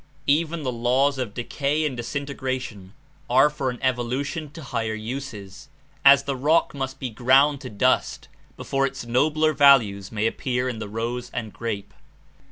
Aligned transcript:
Even 0.25 0.63
the 0.63 0.71
laws 0.71 1.19
of 1.19 1.35
decay 1.35 1.85
and 1.85 1.95
disintegra 1.95 2.59
tion 2.59 2.93
are 3.29 3.51
for 3.51 3.69
an 3.69 3.77
evolution 3.83 4.49
to 4.49 4.63
higher 4.63 4.95
uses, 4.95 5.69
as 6.03 6.23
the 6.23 6.35
rock 6.35 6.73
must 6.73 6.99
be 6.99 7.11
ground 7.11 7.61
to 7.61 7.69
dust 7.69 8.27
before 8.57 8.87
its 8.87 9.05
nobler 9.05 9.53
values 9.53 10.11
may 10.11 10.25
appear 10.25 10.67
In 10.67 10.79
the 10.79 10.89
rose 10.89 11.29
and 11.35 11.53
grape. 11.53 11.93